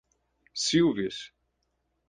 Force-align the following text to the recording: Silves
Silves 0.63 1.31